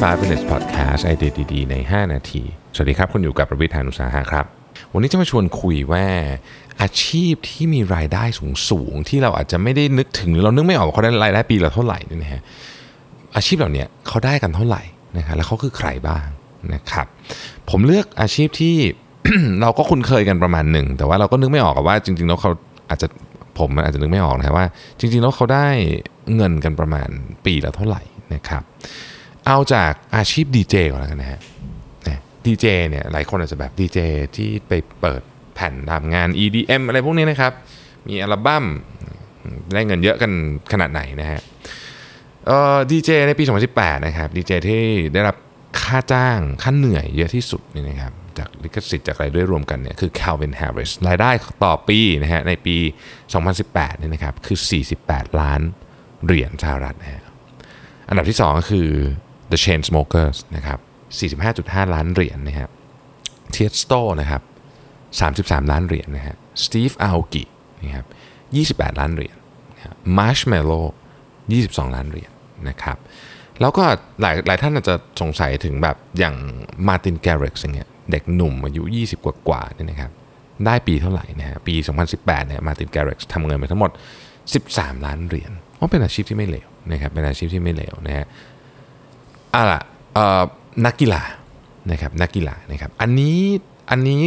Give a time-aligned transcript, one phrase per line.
[0.00, 2.42] 5 minutes podcast ไอเดียดีๆใน 5 นาที
[2.74, 4.44] สวัสดีครับ คุณอยู่กับประวิทยานุสาหะครับ
[4.92, 6.04] วันนี้จะมาชวนคุยว่า
[6.82, 8.24] อาชีพที่มีรายได้
[8.68, 12.42] สูงๆ ที่เราอาจจะไม่ได้นึกถึงหรือเรานึกไม่ออกว่าเขาได้รายได้ปีละเท่าไหร่นี่นะฮะ
[13.36, 14.82] อาชีพเหล่านี้เขาได้กันเท่าไหร่
[15.16, 16.26] นะครับแล้วเขาคือใครบ้าง
[16.74, 17.06] นะครับ
[17.70, 18.74] ผมเลือกอาชีพที่
[19.62, 22.50] เราก็คุ้นเคยกันประมาณหนึ่ง แต่ว่าเราก็นึกไม่ออกว่าจริงๆแล้วเขา
[22.90, 23.06] อาจจะ
[23.58, 24.66] ผมมันอาจจะนึกไม่ออกนะว่า
[24.98, 25.66] จริงๆแล้วเขาได้
[26.36, 27.08] เงินกันประมาณ
[27.44, 28.02] ปีละเท่าไหร่
[28.34, 28.62] นะครับ
[29.46, 31.40] เอาจากอาชีพดีเจก่อนแล้วกันนะฮะ
[32.46, 33.98] ดีเจเนี่ยหลายคนอาจจะแบบดีเจ
[34.36, 35.22] ที่ไปเปิด
[35.54, 37.52] แผ่นตามงาน EDM อะไรพวกนี้นะครับ
[38.08, 38.64] มีอัลบั้ม
[39.74, 40.32] ได้เงินเยอะกัน
[40.72, 41.40] ขนาดไหนนะฮะ
[42.90, 44.82] ดีเจในปี 2018 นะครับดีเจที่
[45.14, 45.36] ได้รับ
[45.80, 51.30] ค่าจ้างค่าเหนื่อยเยอะที่สุดนี่นะครับจากลิขสิทธิ์จากอะไรด้วยรวมกันเนี่ยคือ Calvin Harris รายได้
[51.64, 52.76] ต่อปีนะฮะในปี
[53.38, 54.58] 2018เนี่ยนะครับคือ
[54.98, 55.60] 48 ล้าน
[56.24, 57.22] เหรียญสหรัฐนะฮะ
[58.08, 58.88] อันดับที่ 2 ก็คือ
[59.52, 60.78] The Chainsmokers นะครับ
[61.42, 62.70] 45.5 ล้านเหรียญนะครับ
[63.50, 64.42] Tiësto นะครับ
[65.06, 67.44] 33 ล้านเหรียญนะฮะสตีฟอาโอกิ
[67.82, 68.06] นะครับ
[68.92, 69.36] 28 ล้านเหรียญ
[70.18, 70.80] Marshmello
[71.88, 72.32] 22 ล้านเหรียญ
[72.68, 72.98] นะครับ
[73.60, 73.84] แล้วก็
[74.20, 76.34] หลายหลายท่านอาจจะสงสัยถึงแบบอย่าง
[76.88, 80.10] มาตินแกร็กซ์องเงี้ยเด็กหนุ่มอายุ 20 กว่ากว่าเนี่ยนะครับ
[80.66, 81.74] ได้ปีเท่าไหร่นะฮะปี
[82.12, 83.90] 2018เนี่ยมาตินแกร็กซ์ทำเงินไปทั้งหมด
[84.48, 88.26] 13 ล้านเหรียญเพราะเป็นอาชีพที่ไม่เลวนะครับเป็นอาชีพที่ไม่เลวนะฮะ
[89.54, 89.82] อะล่ะ
[90.86, 91.22] นักกีฬา
[91.90, 93.38] นะครับนักกีฬานะครับอันนี้
[93.90, 94.22] อันนี้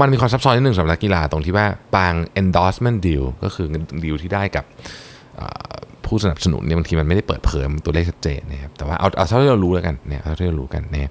[0.00, 3.66] มันมีความซับซ้อนนิดหนึ่งสำหรับนักกีฬาตรงที่ว่าบาง endorsement deal ก็คือ
[4.04, 4.64] ดีลที่ได้กับ
[6.04, 11.10] ผู้สนับสนุนเนี่ยบางทีมันไม่ได้เปิดเผยตัวเลขชัดเจนนะครับแต่ว่าเอาเอาเท่าที่เรารู้แล้วกันเนี่ยเอาเท่าที่เรารู้กันเนี่ย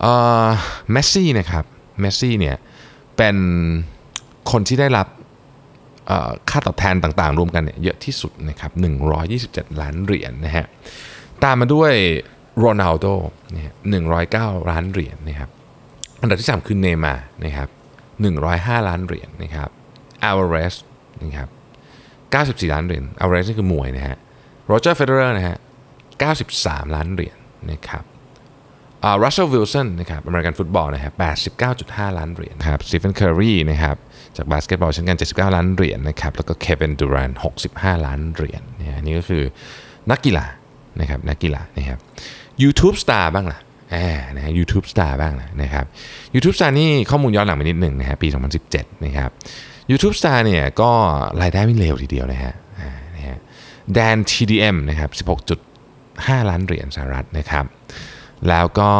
[0.00, 0.06] เอ
[0.46, 0.48] อ
[0.92, 1.64] เมสซี่นะครับ
[2.00, 2.56] เมสซี่เนี่ย
[3.16, 3.36] เป็น
[4.50, 5.06] คนที่ได้รับ
[6.50, 8.70] ค่าตอบแทนต่างๆ รวมกันเนี่ยเยอะที่สุดนะครับ
[9.26, 10.66] 127 ล้านเหรียญนะฮะ
[11.44, 11.92] ตามมาด้วย
[12.58, 13.06] โรนัลโด
[13.52, 13.72] เนี่ย
[14.20, 15.50] 109ล้านเหรียญนะครับ
[16.20, 17.68] อันดับที่3คือเนย์มาร์นะครับ
[18.28, 19.68] 105ล้านเหรียญนะครับ
[20.24, 20.74] อัลวาเรซ
[21.22, 21.48] นะครับ
[22.66, 24.16] 94ล้านเหรียญอัลวาเรซนี่คือมวยนะฮะ
[24.66, 25.56] โรเจอร์เฟเดอร์นะฮะ
[26.26, 27.36] 93ล้านเหรียญ
[27.70, 28.04] นะครับ
[29.04, 31.14] อ่ารัสเซลวิลสันนะครับอเมริกันฟุตบอลนะครับ
[31.66, 33.96] 89.5 ล้านเหรียญนะครับสตีเฟนเคอร์รีนะครับ
[34.36, 37.30] จากบาสเกตบอลเช่นกัน 79 ล้านเหรียญนะครับแล้วก็เควินดูแรนท์
[37.68, 39.42] 65 ล้านเหรียญเนี่ยนี่ก็คือ
[40.10, 40.46] นักกีฬา
[41.00, 41.98] นะครับนักกีฬานะครับ
[42.62, 43.58] YouTube Star บ้างล่ะ
[43.94, 45.84] อ่านะฮะ YouTube Star บ้างนะนะครับ
[46.34, 48.28] YouTube Star นี่ข้อมูลย้อนหลังไปนิดหนึ่งนะฮะปี
[48.66, 49.30] 2017 นะครับ
[49.90, 50.90] YouTube Star เนี่ยก็
[51.42, 53.36] รายได้ไม่เลวทีเดียวนะฮะอ่านะฮะ
[53.94, 55.10] แดน TDM นะครับ
[55.80, 57.64] 16.5 ล้านเหรียญสหรัฐนะครับ
[58.48, 58.90] แล้วก็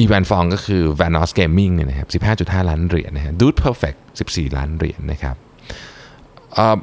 [0.00, 2.08] อีแวนฟงก็คือ VanossGaming เนี่ยนะครับ
[2.38, 5.36] 15.5 ล้านเหรียญนะฮะ Dude Perfect 14 ล้านเหรียญนะครับ
[6.54, 6.76] เอ่อ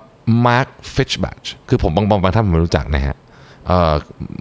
[0.46, 3.16] Mark Fischbach คือผมบางบางบางท่านผมไม่รู้จักนะฮะ
[3.68, 3.94] เอ่อ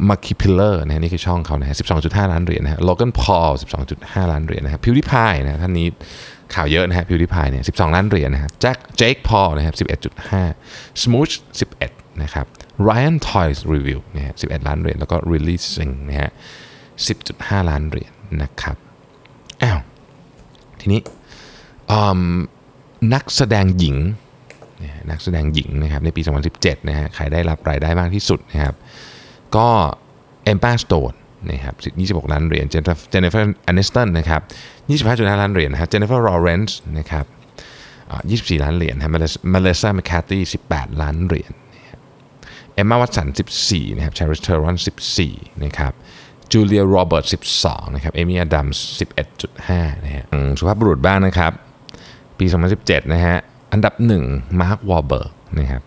[0.09, 3.51] Markiplier นะฮะนี่คือช่องเขานะฮะ12.5 ล้านเหรียญนะฮะโลแกนพอล
[3.91, 5.87] 12.5 ล้านเหรียญนะฮะ PewDiePie นะฮะท่านนี้
[6.55, 9.75] ข่าวเยอะนะฮะพิวดิพายเนี่ย12 ล้านเหรียญนะฮะแจ็คเจคพอลนะครับ
[10.41, 11.35] 11.5 Smooch
[11.79, 12.47] 11 นะครับ
[12.89, 16.31] Ryan Toys Review นะฮะ11 ล้านเหรียญแล้วก็ Releasing นะฮะ
[17.01, 18.13] 10.5 ล้านเหรียญ
[18.43, 18.77] นะครับ
[19.63, 19.79] อ้าว
[20.81, 21.01] ทีนี้
[23.15, 23.97] นักแสดงหญิง
[25.11, 26.23] นักแสดงหญิงนะครับในปี
[26.55, 28.75] 2017 นะฮะใครได้รับรายได้มากที่สุดนะครับ
[29.57, 29.69] ก็
[30.45, 31.13] เอม a าสโตน
[31.51, 31.75] นะครับ
[32.25, 32.75] 26 ล้านเหรียญเจ
[33.21, 34.41] นนิเฟอร์แอนิสตันนะครับ
[35.31, 37.25] 25.5 ล้านเหรียญนะฮะเจนนิเฟอร์ลอเรนซ์นะครับ
[38.11, 39.13] อ่า24 ล้านเหรียญฮะ
[39.55, 41.53] เมลิสซาแมคคาร์ธี18 ล้านเหรียญ
[42.75, 43.29] เอมมาวัตสัน
[43.63, 44.75] 14 นะครับชาร์ลิซเทอรอน
[45.21, 45.93] 14 นะครับ
[46.53, 47.25] จูเลียโรเบิร์ต
[47.61, 48.85] 12 นะครับ เอมี่อดัมส์
[49.43, 50.25] 11.5 นะฮะ
[50.59, 51.53] สุภาพบุรุษบ้างนะครับ
[52.39, 52.47] ปี
[52.81, 53.37] 2017 นะฮะ
[53.73, 54.25] อันดับหนึ่ง
[54.61, 55.83] มาร์ควอลเบิร์กนะครับ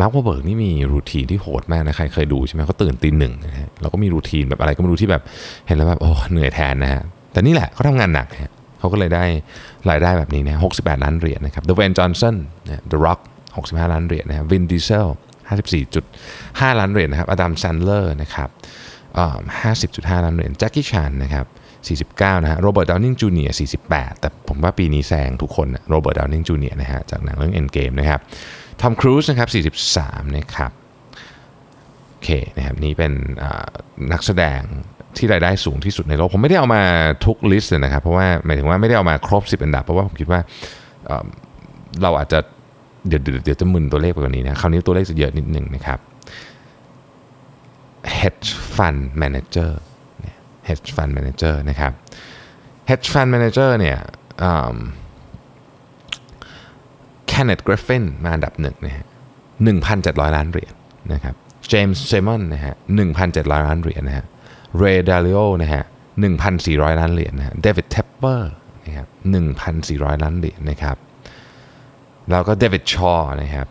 [0.00, 5.22] มาร์ควอลเบิร์กนี่มี routine ที่โหดมากนะใครเคยดูใช่ไหมเขาตื่นตีหนึ่งนะฮะแล้วก็มี routine แบบอะไรก็ไม่รู้ที่แบบ
[5.66, 7.02] เห็นแล้วแบบโอ้เหนื่อยแทนนะฮะ
[7.32, 9.24] แต่นี่แหละเขาทำงานหนักฮะเขาก็เลยได้
[9.90, 13.20] รายได้แบบนี้นะ68 ล้านเหรียญนะครับ Dwayne Johnson นะ The Rock
[13.56, 15.08] 65 ล้านเหรียญนะครับ Vin Diesel
[15.88, 18.48] 54.5 ล้านเหรียญนะครับอดัมแซนด์เลอร์นะครับ
[19.18, 19.36] อ่า
[19.80, 21.46] 50.5 ล้านเหรียญแจ็คกี้ชานนะครับ
[22.10, 23.56] 49 นะฮะ โรเบิร์ต ดาวนิงจูเนียร์
[23.88, 28.20] 48 แต่ผมว่าปีนี้แซงทุกคนโรเบิร์ต ดาวนิงจูเนียร์นะฮะ จากหนังเรื่อง Endgame นะครับ
[28.80, 30.72] ทอมครูซนะครับ 43 นะครับ
[32.10, 33.12] โอเคนะครับนี่เป็น
[34.12, 34.60] นักแสดง
[35.16, 36.82] ที่รายได้สูงที่สุดในโลก ผมไม่ได้เอามา
[37.26, 40.40] ทุกลิสต์เลยนะครับเพราะว่าหมายถึงว่าไม่ได้เอามาครบ 10 อันดับ เพราะว่าผมคิดว่า
[42.02, 42.38] เราอาจจะ
[43.08, 45.98] เดี๋ยวเดี๋ยวเดี๋ยวจะมึนตัวเลขไปกว่านี้นะคราวนี้ตัวเลขจะเยอะนิดหนึ่งนะครับ
[48.20, 49.70] hedge fund manager
[50.20, 50.36] เนี่ย
[50.68, 51.92] hedge fund manager นะครับ
[52.90, 53.98] hedge fund manager เนี่ย
[57.40, 59.06] เคนเนธกริฟฟินมาอันดับหนึ่งนะฮะ
[59.70, 60.74] 1,700 ล้านเหรียญ
[61.12, 61.34] นะครับ
[61.68, 62.74] เจมส์ไซมอนส์นะฮะ
[63.20, 64.26] 1,700 ล้านเหรียญนะฮะ
[64.78, 65.82] เรย์ดาริโอนะฮะ
[66.40, 68.52] 1,400 ล้านเหรียญนะฮะเดวิดเทปเปอร์
[68.86, 69.08] นะครับ
[69.66, 70.96] 1,400 ล้านเหรียญนะครับ
[72.30, 73.68] แล้วก็เดวิดชอว์นะครับ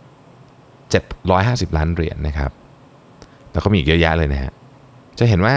[1.71, 2.51] 750 ล้านเหรียญนะครับ
[3.51, 4.51] แล้วก็มีอีกเยอะแยะเลยนะฮะ
[5.19, 5.55] จะเห็นว่า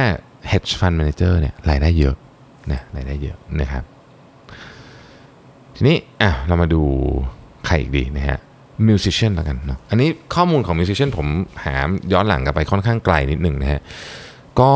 [0.50, 2.17] hedge fund manager เนี่ยรายได้เยอะ
[2.73, 3.85] นะรายได้เยอะนะครับ
[5.75, 6.82] ทีนี้อะเรามาดู
[7.72, 8.38] อะไรอีกดีนะฮะ
[8.88, 11.26] musician แล้วกันเนาะอันนี้ข้อมูลของ musician ผม
[11.64, 11.74] หา
[12.12, 13.80] ย้อนหลังกลับไปค่อนข้างไกลนิดหนึ่งนะฮะ
[14.60, 14.72] ก็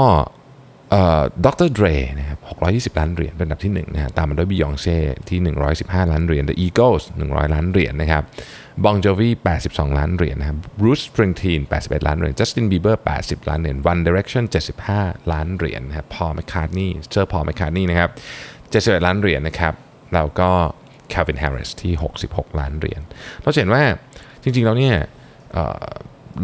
[1.46, 1.86] ด็อกเตอร์เดร
[2.18, 2.38] นะครับ
[2.94, 4.98] 620 ล้านเหรียญเป็นอันดับที่1นะฮะตามมาด้วยบิยองเซ่
[5.28, 5.38] ที่
[5.76, 8.22] 115 ล้านเหรียญ The Eagles 100 ล้านเหรียญนะครับ
[8.84, 9.28] บอนโจวี
[9.64, 14.44] 82 ล้านเหรียญนะครับบรูซสปริงส์ทีน81 ล้านเหรียญจัสตินบีเบอร์80 ล้านเหรียญ One Direction
[14.88, 18.10] 75 ล้านเหรียญนะครับพอลแมคคาร์ทนีย์เซอร์พอลแมคคาร์ทนีย์นะครับ
[19.00, 19.74] 71 ล้านเหรียญนะครับ
[20.14, 20.50] แล้วก็
[21.12, 21.92] Calvin Harris ที่
[22.26, 23.02] 66 ล้านเหรียญ
[23.42, 23.82] เราเห็นว่า
[24.42, 24.96] จริงๆแล้วเนี่ย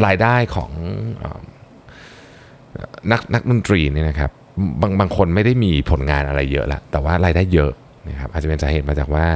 [0.06, 0.70] รายได้ของ
[3.12, 4.30] นักนักดนตรีเนี่ยนะครับ
[4.80, 7.72] บางบางคนไม่ได้มีผลงานอะไรเยอะละแต่ว่ารายได้เยอะ
[8.08, 9.26] นะครับอาจจะเป็นสาเหตุมาจากว่า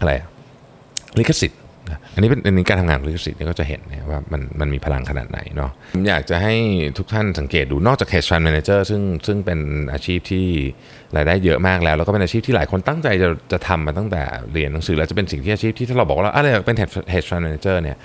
[0.00, 0.12] อะไร
[1.18, 1.60] ลิขสิทธิ์
[2.14, 6.54] อันนี้เป็นอันนี้การทำงานของลิขสิทธิ์เนี่ยก็จะเห็นนะว่ามันมันมีพลังขนาดไหนเนาะผมอยากจะให้
[6.98, 9.58] ทุกท่านสังเกตดูนอกจาก hedge fund manager ซึ่งซึ่งเป็น
[9.92, 10.46] อาชีพที่
[11.16, 14.22] รายได้เยอะมากแล้ว แล้วก็เป็นอาชีพที่หลายคนตั้งใจจะจะทำมาตั้งแต่
[14.52, 16.76] เรียนหนังสือ แล้วจะเป็นสิ่งที่อาชีพที่ถ้าเราบอกว่าอะไรเป็น
[17.12, 17.96] hedge fund manager เนี่ย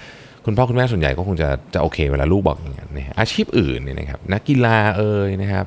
[0.46, 5.66] คุณพ่อคุณแม่ส่วนใหญ่ก็คงจะจะโอเคเวลาลูกบอกอย่างเงี้ยนะอาชีพอื่นเนี่ยนะครับนักกีฬาเอ่ยนะครับ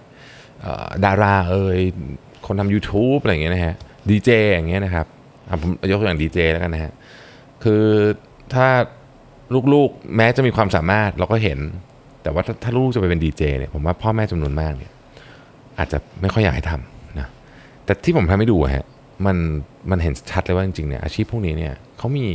[1.04, 1.80] ดาราเอ่ย
[2.46, 3.74] คนทำ YouTube อะไรอย่างเงี้ยนะฮะ
[4.10, 5.06] ดีเจอย่างเงี้ยนะครับ
[5.62, 6.92] ผมยกตัวอย่างดีเจแล้วกันนะฮะ
[7.64, 7.84] คือ
[8.54, 8.66] ถ้า
[9.74, 11.58] ลูกๆ แม้จะมีความสามารถเราก็เห็น
[12.22, 14.92] แต่ว่าถ้าถาลูกจะไปเป็นดีเจเนี่ยผมว่าพ่อแม่จำนวนมากเนี่ย
[15.78, 17.28] อาจจะไม่ค่อยอยากให้ทำนะ
[17.84, 18.86] แต่ที่ผมทำให้ดูฮะ
[19.26, 19.36] มัน
[19.90, 22.26] มันเห็นชัดเลยว่าจริงๆเนี่ยอาชีพพวกนี้เนี่ยเขามี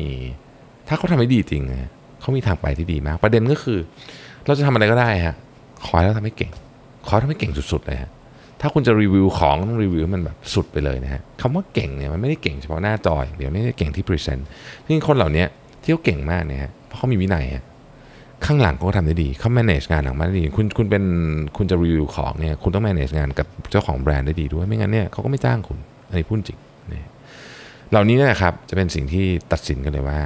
[0.88, 1.90] ถ้าเขาทำได้ดีจริงนะ
[2.22, 3.80] เขามีทางไปที่ดีมาก ประเด็นก็คือ
[4.46, 5.36] เราจะทำอะไรก็ได้ฮะ
[5.86, 6.52] ขอให้เราทำให้เก่ง
[7.08, 8.12] ขอทำให้เก่งสุดๆเลยฮะ
[8.62, 14.48] ถ้าคุณจะรีวิวของต้องรีวิวมันแบบสุดไปเลยนะฮะคำว่าเก่งเนี่ยมันไม่ได้เก่งเฉพาะหน้าจออย่างเดียวไม่ได้เก่งที่พรีเซนต์
[14.86, 15.46] จริงคนเหล่านี้
[15.86, 17.64] ที่เขาเก่งมากเนี่ยเพราะเขามีวินัยฮะ
[18.46, 21.04] ข้างหลังเขาทำได้ดีเขา manage งานหลังมาได้ดี คุณคุณเป็น
[21.58, 25.78] คุณจะรีวิวของเนี่ยคุณต้อง manage งานกับเจ้าของแบรนด์ได้ดีด้วยไม่งั้นเนี่ยเขาก็ไม่จ้างคุณ
[26.10, 26.60] อันนี้พูดจริง
[26.90, 27.08] เนี่ย
[27.92, 30.20] เหล่านี้นะครับจะเป็นสิ่งที่ตัดสินกันเลยว่า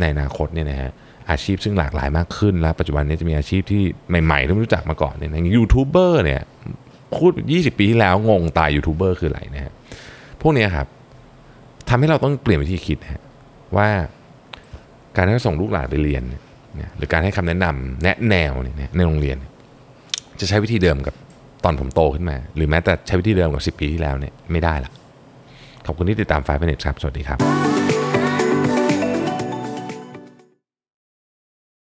[0.00, 0.90] ในอนาคตเนี่ยนะฮะ
[1.30, 3.82] อาชีพซึ่งหลากหลายมากขึ้นแล้ว ปัจจุบันนี้จะมีอาชีพที่
[4.24, 6.42] ใหม่ๆที่ไม่รู้จักมาก่อนเนี่ยอย่างยูทูบเบอร์เนี่ย
[7.16, 9.72] พูด 20 ปีที่แล้วงงตายยูทูบเบอร์คืออะไรนะฮะ
[10.40, 10.86] พวกนี้ครับ
[11.88, 13.22] ทำให้เราต้องเปลี่ยนวิธีคิดฮะ
[13.76, 13.88] ว่า
[15.16, 19.36] การให้ส่งลูกหลานไปเรียนเนี่ยหรือการให้คำแนะนำแนะแนวเนี่ยในโรงเรียน
[20.40, 21.14] จะใช้วิธีเดิมกับ
[21.64, 24.90] ตอนผมโตขึ้นมา หรือแม้แต่ใช้วิธีเดิมกับ 10 ปีที่แล้วเนี่ยไม่ได้ละ
[25.86, 27.38] ขอบคุณที่ติดตาม5 Minutes ครับ สวัสดีครับ